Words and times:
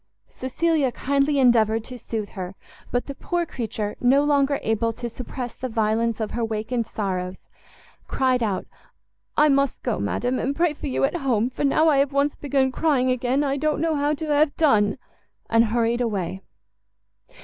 Cecilia 0.29 0.91
kindly 0.91 1.37
endeavoured 1.37 1.83
to 1.83 1.95
soothe 1.99 2.29
her, 2.31 2.55
but 2.89 3.05
the 3.05 3.13
poor 3.13 3.45
creature, 3.45 3.95
no 4.01 4.23
longer 4.23 4.57
able 4.63 4.91
to 4.93 5.07
suppress 5.07 5.55
the 5.55 5.69
violence 5.69 6.19
of 6.19 6.31
her 6.31 6.41
awakened 6.41 6.87
sorrows, 6.87 7.41
cried 8.07 8.41
out, 8.41 8.65
"I 9.37 9.47
must 9.47 9.83
go, 9.83 9.99
madam, 9.99 10.39
and 10.39 10.55
pray 10.55 10.73
for 10.73 10.87
you 10.87 11.03
at 11.03 11.17
home, 11.17 11.51
for 11.51 11.63
now 11.63 11.87
I 11.87 11.97
have 11.99 12.13
once 12.13 12.35
begun 12.35 12.71
crying 12.71 13.11
again, 13.11 13.43
I 13.43 13.57
don't 13.57 13.79
know 13.79 13.93
how 13.93 14.15
to 14.15 14.25
have 14.29 14.57
done!" 14.57 14.97
and 15.51 15.65
hurried 15.65 16.01
away. 16.01 16.41